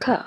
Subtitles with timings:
[0.00, 0.24] 壳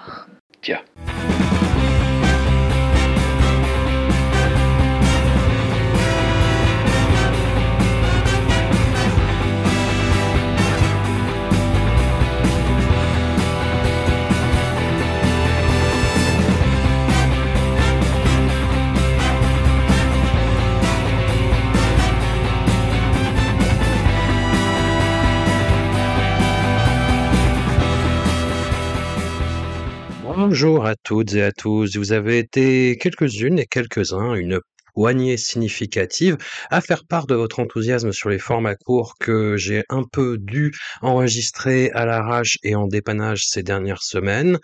[30.54, 31.98] Bonjour à toutes et à tous.
[31.98, 34.60] Vous avez été quelques-unes et quelques-uns, une
[34.94, 36.38] poignée significative,
[36.70, 40.72] à faire part de votre enthousiasme sur les formats courts que j'ai un peu dû
[41.02, 44.60] enregistrer à l'arrache et en dépannage ces dernières semaines.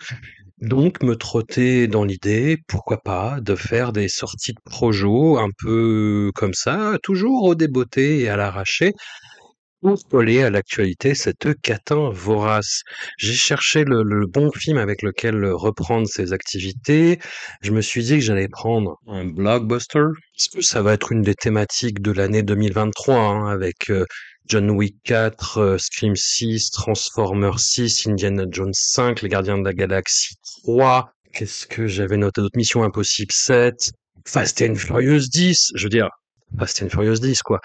[0.60, 6.30] Donc me trotter dans l'idée, pourquoi pas, de faire des sorties de projo un peu
[6.36, 8.92] comme ça, toujours au débeauté et à l'arraché,
[9.80, 12.82] pour coller à l'actualité cette catin vorace.
[13.18, 17.18] J'ai cherché le, le bon film avec lequel reprendre ces activités.
[17.62, 20.04] Je me suis dit que j'allais prendre un blockbuster.
[20.36, 24.06] Parce que ça va être une des thématiques de l'année 2023, hein, avec euh,
[24.46, 29.74] John Wick 4, euh, Scream 6, Transformers 6, Indiana Jones 5, Les Gardiens de la
[29.74, 31.12] Galaxie 3.
[31.34, 33.92] Qu'est-ce que j'avais noté d'autres Mission Impossible 7,
[34.26, 35.72] Fast and Furious 10.
[35.74, 36.08] Je veux dire,
[36.58, 37.60] Fast and Furious 10, quoi.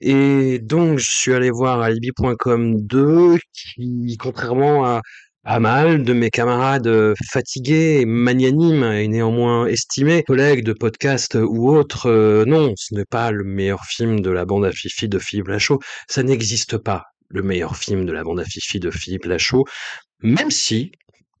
[0.00, 5.02] Et donc, je suis allé voir alibi.com 2, qui, contrairement à
[5.44, 11.68] pas mal de mes camarades euh, fatigués magnanimes et néanmoins estimés, collègues de podcast ou
[11.68, 15.18] autres, euh, non, ce n'est pas le meilleur film de la bande à Fifi de
[15.18, 15.80] Philippe Lachaud.
[16.08, 19.66] Ça n'existe pas, le meilleur film de la bande à Fifi de Philippe Lachaud.
[20.22, 20.92] Même si,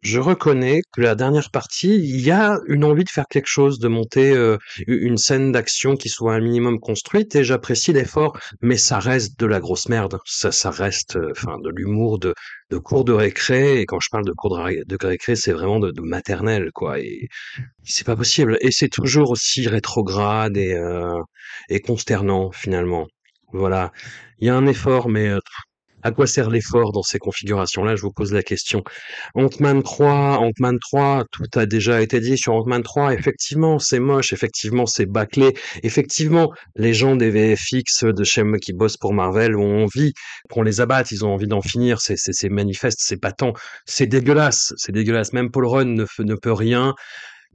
[0.04, 3.78] je reconnais que la dernière partie, il y a une envie de faire quelque chose,
[3.80, 8.76] de monter euh, une scène d'action qui soit un minimum construite, et j'apprécie l'effort, mais
[8.76, 10.18] ça reste de la grosse merde.
[10.26, 12.34] Ça, ça reste, euh, enfin, de l'humour de,
[12.78, 15.78] cours de récré, et quand je parle de cours de, ré- de récré, c'est vraiment
[15.80, 17.00] de, de maternelle, quoi.
[17.00, 17.28] Et
[17.84, 18.58] c'est pas possible.
[18.60, 21.20] Et c'est toujours aussi rétrograde et, euh,
[21.68, 23.06] et consternant, finalement.
[23.52, 23.92] Voilà.
[24.38, 25.38] Il y a un effort, mais euh,
[26.04, 27.96] à quoi sert l'effort dans ces configurations-là?
[27.96, 28.84] Je vous pose la question.
[29.34, 33.14] Ant-Man 3, Ant-Man 3, tout a déjà été dit sur Ant-Man 3.
[33.14, 34.34] Effectivement, c'est moche.
[34.34, 35.54] Effectivement, c'est bâclé.
[35.82, 40.12] Effectivement, les gens des VFX de chez qui bossent pour Marvel ont envie
[40.50, 41.10] qu'on les abatte.
[41.10, 42.00] Ils ont envie d'en finir.
[42.02, 43.54] C'est, manifeste, c'est patent.
[43.86, 44.74] C'est dégueulasse.
[44.76, 45.32] C'est dégueulasse.
[45.32, 46.94] Même Paul Rudd ne, ne peut rien.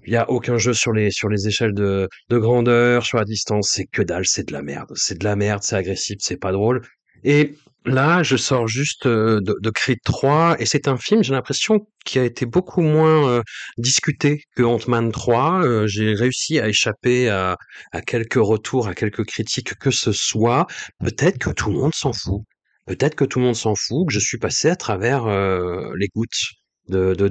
[0.07, 3.25] Il y a aucun jeu sur les sur les échelles de, de grandeur, sur la
[3.25, 3.69] distance.
[3.73, 4.25] C'est que dalle.
[4.25, 4.91] C'est de la merde.
[4.95, 5.61] C'est de la merde.
[5.61, 6.17] C'est agressif.
[6.19, 6.81] C'est pas drôle.
[7.23, 7.53] Et
[7.85, 11.87] là, je sors juste euh, de, de Creed 3 et c'est un film, j'ai l'impression,
[12.05, 13.41] qui a été beaucoup moins euh,
[13.77, 15.63] discuté que Ant-Man 3.
[15.63, 17.57] Euh, j'ai réussi à échapper à,
[18.05, 20.67] quelques retours, à quelques critiques que ce soit.
[20.99, 22.41] Peut-être que tout le monde s'en fout.
[22.85, 26.55] Peut-être que tout le monde s'en fout, que je suis passé à travers les gouttes
[26.89, 27.27] de, de,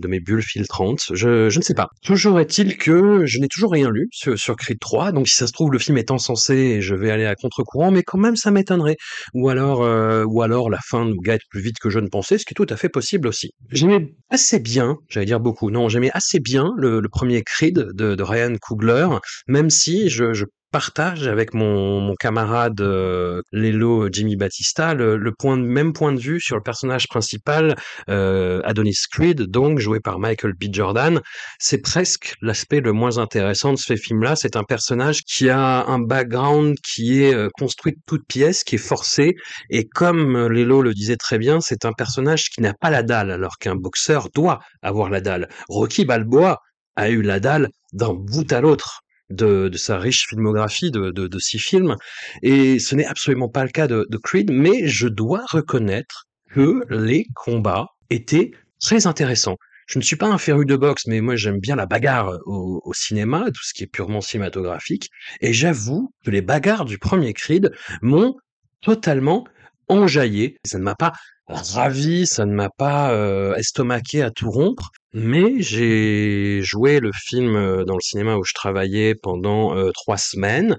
[0.00, 1.04] de, mes bulles filtrantes.
[1.12, 1.88] Je, je ne sais pas.
[2.02, 5.46] Toujours est-il que je n'ai toujours rien lu sur, sur Creed 3, donc si ça
[5.46, 8.50] se trouve, le film est encensé, je vais aller à contre-courant, mais quand même, ça
[8.50, 8.96] m'étonnerait.
[9.34, 12.38] Ou alors, euh, ou alors la fin nous guette plus vite que je ne pensais,
[12.38, 13.50] ce qui est tout à fait possible aussi.
[13.70, 18.54] J'aimais assez bien, j'allais dire beaucoup, non, j'aimais assez bien le, premier Creed de, Ryan
[18.60, 19.08] Coogler,
[19.48, 25.18] même si je partage avec mon, camarade euh, Lelo Jimmy Batista le,
[25.56, 27.76] même point de vue sur le personnage principal
[28.08, 30.64] euh, Adonis Creed, donc joué par Michael B.
[30.72, 31.20] Jordan.
[31.58, 34.36] C'est presque l'aspect le moins intéressant de ce film-là.
[34.36, 38.76] C'est un personnage qui a un background qui est euh, construit de toutes pièces, qui
[38.76, 39.34] est forcé,
[39.70, 43.02] et comme euh, Lelo le disait très bien, c'est un personnage qui n'a pas la
[43.02, 45.48] dalle, alors qu'un boxeur doit avoir la dalle.
[45.68, 46.58] Rocky Balboa
[46.96, 51.26] a eu la dalle d'un bout à l'autre de, de sa riche filmographie de, de,
[51.26, 51.96] de six films,
[52.42, 57.26] et ce n'est absolument pas le cas de, Creed, mais je dois reconnaître que les
[57.34, 59.56] combats étaient très intéressants.
[59.86, 62.80] Je ne suis pas un féru de boxe, mais moi j'aime bien la bagarre au,
[62.84, 65.10] au cinéma, tout ce qui est purement cinématographique,
[65.40, 68.36] et j'avoue que les bagarres du premier Creed m'ont
[68.82, 69.44] totalement
[69.90, 70.56] enjaillé.
[70.64, 71.12] Ça ne m'a pas
[71.48, 77.56] ravi, ça ne m'a pas euh, estomaqué à tout rompre, mais j'ai joué le film
[77.56, 80.76] euh, dans le cinéma où je travaillais pendant euh, trois semaines,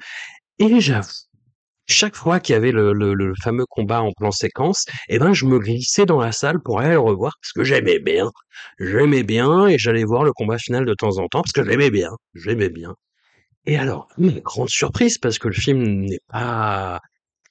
[0.60, 1.10] et j'avoue,
[1.88, 5.34] chaque fois qu'il y avait le, le, le fameux combat en plan séquence, eh ben
[5.34, 8.32] je me glissais dans la salle pour aller le revoir parce que j'aimais bien,
[8.80, 11.92] j'aimais bien, et j'allais voir le combat final de temps en temps parce que j'aimais
[11.92, 12.96] bien, j'aimais bien.
[13.66, 17.00] Et alors, grande surprise, parce que le film n'est pas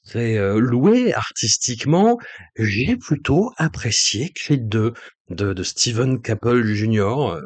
[0.05, 2.19] très euh, loué artistiquement,
[2.57, 4.93] j'ai plutôt apprécié Creed 2
[5.31, 7.35] de, de Steven Caple Jr.
[7.35, 7.41] euh,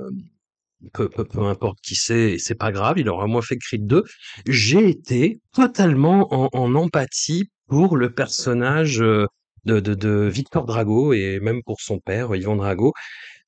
[0.92, 4.04] peu, peu, peu importe qui c'est, c'est pas grave, il aura moins fait Creed 2.
[4.46, 9.26] J'ai été totalement en, empathie pour le personnage euh,
[9.64, 12.92] de, Victor Drago et même pour son père, Yvan Drago.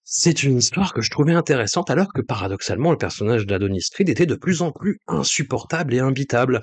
[0.09, 4.27] C'est une histoire que je trouvais intéressante alors que paradoxalement le personnage d'Adonis Creed était
[4.27, 6.61] de plus en plus insupportable et imbitable.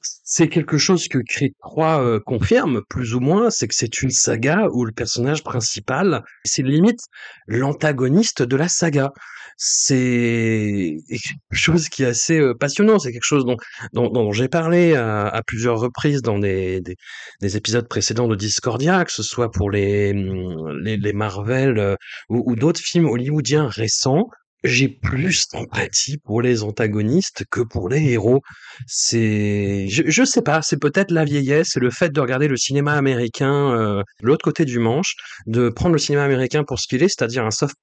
[0.00, 4.10] C'est quelque chose que Creed 3 euh, confirme plus ou moins, c'est que c'est une
[4.10, 7.00] saga où le personnage principal, c'est limite
[7.46, 9.12] l'antagoniste de la saga.
[9.56, 13.56] C'est quelque chose qui est assez euh, passionnant, c'est quelque chose dont,
[13.92, 16.96] dont, j'ai parlé à, plusieurs reprises dans des, des,
[17.40, 21.96] des, épisodes précédents de Discordia, que ce soit pour les, les, les Marvel euh,
[22.28, 24.28] ou d'autres films hollywoodiens récents
[24.64, 28.40] j'ai plus d'empathie pour les antagonistes que pour les héros.
[28.86, 32.56] C'est, je, je sais pas, c'est peut-être la vieillesse, c'est le fait de regarder le
[32.56, 35.14] cinéma américain euh, de l'autre côté du manche,
[35.46, 37.76] de prendre le cinéma américain pour ce qu'il est, c'est-à-dire un soft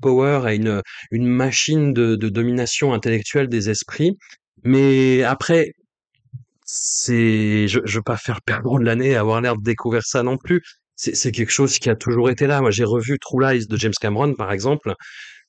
[0.00, 4.16] power et une, une machine de, de domination intellectuelle des esprits.
[4.64, 5.72] Mais après,
[6.64, 10.22] c'est, je, je veux pas faire perdre de l'année à avoir l'air de découvrir ça
[10.22, 10.62] non plus.
[11.02, 12.60] C'est quelque chose qui a toujours été là.
[12.60, 14.94] Moi, j'ai revu True Lies de James Cameron, par exemple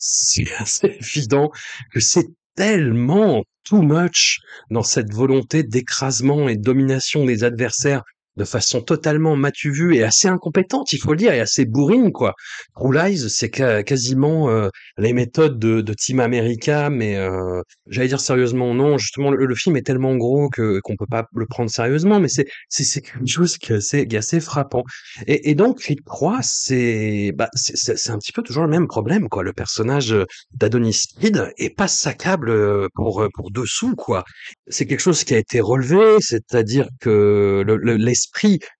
[0.02, 1.52] c'est assez évident
[1.94, 4.40] que c'est tellement too much
[4.70, 8.04] dans cette volonté d'écrasement et de domination des adversaires
[8.42, 12.12] de façon totalement matu vue et assez incompétente, il faut le dire, et assez bourrine,
[12.12, 12.34] quoi.
[12.76, 18.20] True Lies, c'est quasiment euh, les méthodes de, de Team America, mais euh, j'allais dire
[18.20, 18.98] sérieusement non.
[18.98, 22.48] Justement, le, film est tellement gros que qu'on peut pas le prendre sérieusement, mais c'est
[22.70, 24.84] c'est quelque chose qui est assez, qui frappant.
[25.28, 29.44] Et, donc, Creed 3, c'est bah c'est un petit peu toujours le même problème, quoi.
[29.44, 30.16] Le personnage
[30.54, 34.24] d'Adonis Creed est pas saccable euh, pour pour dessous, quoi.
[34.68, 38.16] C'est quelque chose qui a été relevé, c'est-à-dire que le, le, les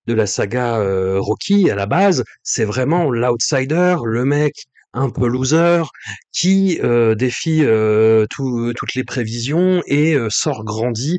[0.06, 4.54] de la saga euh, Rocky à la base, c'est vraiment l'outsider, le mec
[4.94, 5.84] un peu loser
[6.32, 11.18] qui euh, défie euh, tout, toutes les prévisions et sort grandi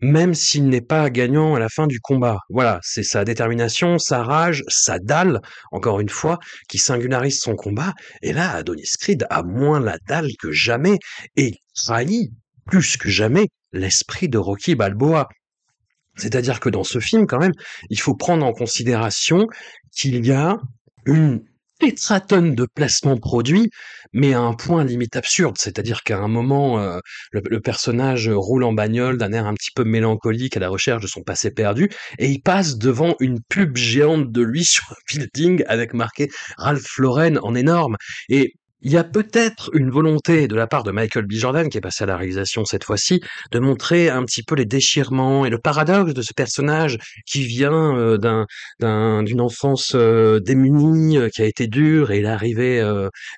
[0.00, 2.38] même s'il n'est pas gagnant à la fin du combat.
[2.48, 5.40] Voilà, c'est sa détermination, sa rage, sa dalle,
[5.72, 6.38] encore une fois,
[6.68, 7.92] qui singularise son combat.
[8.22, 10.98] Et là, Adonis Creed a moins la dalle que jamais
[11.36, 12.30] et trahit
[12.66, 15.28] plus que jamais l'esprit de Rocky Balboa.
[16.20, 17.54] C'est-à-dire que dans ce film, quand même,
[17.88, 19.46] il faut prendre en considération
[19.92, 20.58] qu'il y a
[21.06, 21.42] une
[21.80, 23.70] tétratonne de placements produits,
[24.12, 25.56] mais à un point limite absurde.
[25.58, 26.98] C'est-à-dire qu'à un moment, euh,
[27.32, 31.02] le, le, personnage roule en bagnole d'un air un petit peu mélancolique à la recherche
[31.02, 34.96] de son passé perdu, et il passe devant une pub géante de lui sur un
[35.08, 36.28] building avec marqué
[36.58, 37.96] Ralph Lauren en énorme.
[38.28, 41.32] Et il y a peut-être une volonté de la part de Michael B.
[41.32, 44.64] Jordan, qui est passé à la réalisation cette fois-ci, de montrer un petit peu les
[44.64, 48.46] déchirements et le paradoxe de ce personnage qui vient euh, d'un,
[48.80, 52.60] d'un, d'une enfance euh, démunie, euh, qui a été dure, et il est arrivé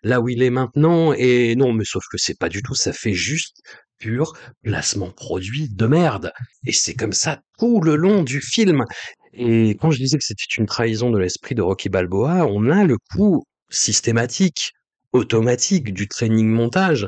[0.02, 1.12] là où il est maintenant.
[1.12, 3.56] Et non, mais sauf que c'est pas du tout, ça fait juste
[3.98, 6.32] pur placement produit de merde.
[6.66, 8.84] Et c'est comme ça tout le long du film.
[9.32, 12.84] Et quand je disais que c'était une trahison de l'esprit de Rocky Balboa, on a
[12.84, 14.72] le coup systématique
[15.12, 17.06] automatique du training montage.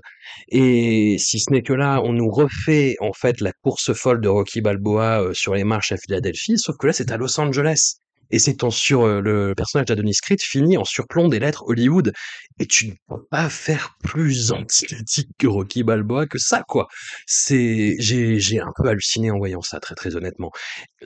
[0.48, 4.28] Et si ce n'est que là, on nous refait en fait la course folle de
[4.28, 7.96] Rocky Balboa euh, sur les marches à Philadelphie, sauf que là c'est à Los Angeles.
[8.30, 12.12] Et c'est en sur euh, le personnage d'Adonis Creed finit en surplomb des lettres Hollywood.
[12.58, 16.88] Et tu ne peux pas faire plus antiéthique que Rocky Balboa que ça, quoi.
[17.26, 20.50] C'est, j'ai, j'ai un peu halluciné en voyant ça, très très honnêtement.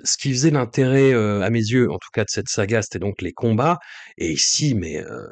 [0.05, 2.99] Ce qui faisait l'intérêt, euh, à mes yeux, en tout cas de cette saga, c'était
[2.99, 3.79] donc les combats.
[4.17, 5.27] Et ici, mais euh,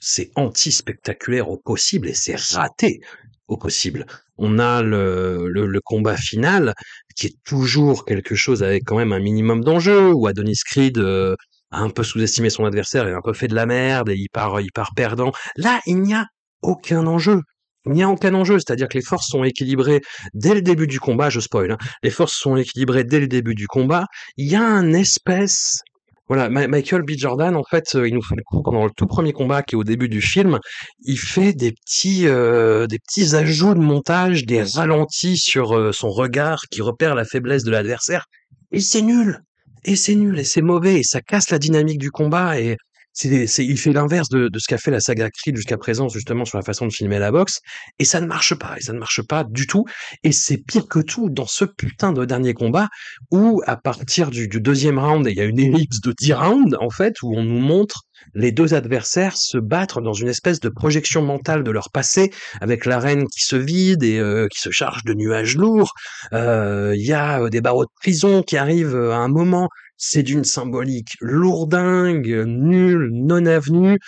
[0.00, 3.00] c'est anti-spectaculaire au possible et c'est raté
[3.48, 4.06] au possible.
[4.38, 6.74] On a le, le, le, combat final
[7.14, 11.36] qui est toujours quelque chose avec quand même un minimum d'enjeu où Adonis Creed euh,
[11.70, 14.28] a un peu sous-estimé son adversaire et un peu fait de la merde et il
[14.32, 15.32] part, il part perdant.
[15.56, 16.26] Là, il n'y a
[16.62, 17.42] aucun enjeu.
[17.86, 20.02] Il n'y a aucun enjeu, c'est-à-dire que les forces sont équilibrées
[20.34, 23.54] dès le début du combat, je spoil, hein, les forces sont équilibrées dès le début
[23.54, 24.04] du combat,
[24.36, 25.80] il y a un espèce
[26.30, 27.16] voilà, Michael B.
[27.16, 29.74] Jordan, en fait, euh, il nous fait le coup pendant le tout premier combat qui
[29.74, 30.60] est au début du film.
[31.00, 36.08] Il fait des petits, euh, des petits ajouts de montage, des ralentis sur euh, son
[36.08, 38.26] regard qui repère la faiblesse de l'adversaire.
[38.70, 39.40] Et c'est nul.
[39.84, 40.38] Et c'est nul.
[40.38, 41.00] Et c'est mauvais.
[41.00, 42.60] Et ça casse la dynamique du combat.
[42.60, 42.76] Et
[43.12, 46.08] c'est, c'est, il fait l'inverse de, de ce qu'a fait la saga Creed jusqu'à présent,
[46.08, 47.60] justement, sur la façon de filmer la boxe.
[47.98, 48.76] Et ça ne marche pas.
[48.78, 49.84] Et ça ne marche pas du tout.
[50.22, 52.88] Et c'est pire que tout dans ce putain de dernier combat
[53.30, 56.76] où, à partir du, du deuxième round, il y a une ellipse de 10 rounds,
[56.80, 58.02] en fait, où on nous montre
[58.34, 62.84] les deux adversaires se battre dans une espèce de projection mentale de leur passé, avec
[62.84, 65.92] l'arène qui se vide et euh, qui se charge de nuages lourds.
[66.32, 69.68] Il euh, y a des barreaux de prison qui arrivent à un moment
[70.00, 73.98] c'est d'une symbolique lourdingue, nulle, non avenue.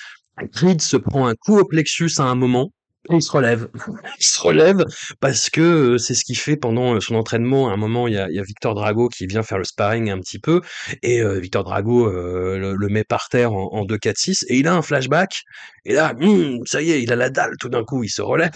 [0.54, 2.72] Creed se prend un coup au plexus à un moment,
[3.10, 3.68] Et il se relève.
[4.20, 4.84] Il se relève
[5.20, 5.60] parce que,
[5.94, 7.68] heu, c'est ce qu'il fait pendant, heu, son entraînement.
[7.70, 10.38] À un moment, il y a Victor Drago qui vient faire le sparring un petit
[10.40, 10.62] peu
[11.02, 14.82] et heu, Victor Drago, le met par terre en en 2-4-6 et il a un
[14.82, 15.42] flashback
[15.84, 18.22] et là, mmh, ça y est, il a la dalle tout d'un coup, il se
[18.22, 18.52] relève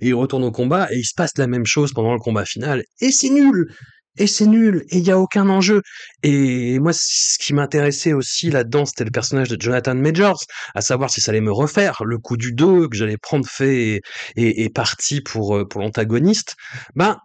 [0.00, 2.44] et il retourne au combat et il se passe la même chose pendant le combat
[2.46, 3.72] final et c'est nul!
[4.16, 4.84] Et c'est nul!
[4.90, 5.82] Et il y a aucun enjeu!
[6.22, 10.40] Et moi, ce qui m'intéressait aussi là-dedans, c'était le personnage de Jonathan Majors,
[10.74, 14.00] à savoir si ça allait me refaire le coup du dos que j'allais prendre fait
[14.36, 16.54] et et parti pour, heu, pour l'antagoniste.
[16.94, 17.18] Ben,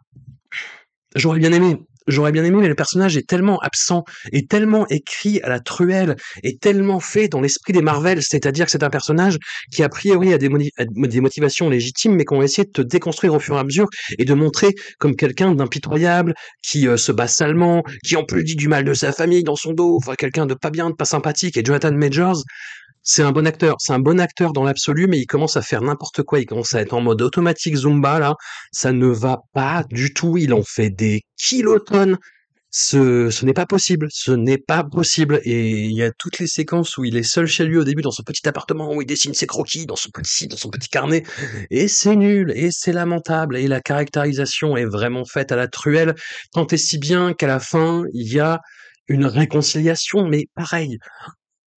[1.16, 1.78] j'aurais bien aimé.
[2.10, 6.16] J'aurais bien aimé, mais le personnage est tellement absent, est tellement écrit à la truelle,
[6.44, 9.38] est tellement fait dans l'esprit des Marvel, c'est-à-dire que c'est un personnage
[9.72, 13.34] qui a priori a des, des motivations légitimes, mais qu'on va essayer de te déconstruire
[13.34, 13.88] au fur et à mesure
[14.18, 18.56] et de montrer comme quelqu'un d'impitoyable, qui euh, se bat salement, qui en plus dit
[18.56, 21.06] du mal de sa famille dans son dos, enfin quelqu'un de pas bien, de pas
[21.06, 21.58] sympathique.
[21.58, 22.44] Et Jonathan Majors,
[23.04, 25.82] c'est un bon acteur, c'est un bon acteur dans l'absolu, mais il commence à faire
[25.82, 28.36] n'importe quoi, il commence à être en mode automatique Zumba, là,
[28.72, 32.18] ça ne va pas du tout, il en fait des kilotonnes,
[32.72, 36.48] ce, ce n'est pas possible, ce n'est pas possible, et il y a toutes les
[36.48, 39.08] séquences où il est seul chez lui au début dans son petit appartement, où il
[39.08, 41.24] dessine ses croquis dans son petit, dans son petit carnet,
[41.72, 46.14] et c'est nul, et c'est lamentable, et la caractérisation est vraiment faite à la truelle,
[46.54, 48.60] tant et si bien qu'à la fin, il y a
[49.08, 51.00] une réconciliation, mais pareil,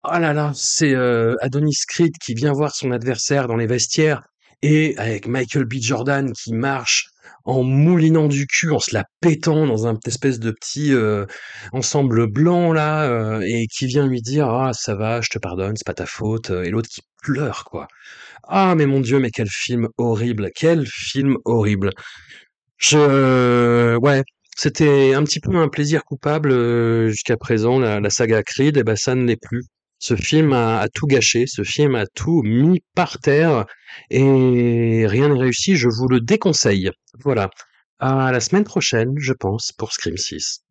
[0.04, 4.22] Oh là là, c'est, heu, Adonis Creed qui vient voir son adversaire dans les vestiaires
[4.62, 5.74] et avec Michael B.
[5.78, 7.10] Jordan qui marche
[7.44, 11.26] en moulinant du cul, en se la pétant dans un espèce de petit, heu,
[11.72, 15.76] ensemble blanc là, heu et qui vient lui dire: «Ah ça va, je te pardonne,
[15.76, 17.86] c'est pas ta faute», et l'autre qui pleure quoi.
[18.48, 21.90] Ah mais mon Dieu, mais quel film horrible, quel film horrible.
[22.78, 24.24] Je ouais,
[24.56, 26.52] c'était un petit peu un plaisir coupable,
[27.10, 29.64] jusqu'à présent la la saga Creed et bah, ça ne l'est plus.
[30.02, 33.66] Ce film a tout gâché, ce film a tout mis par terre
[34.08, 36.90] et rien n'est réussi, je vous le déconseille.
[37.22, 37.50] Voilà.
[37.98, 40.64] À la semaine prochaine, je pense, pour Scream 6.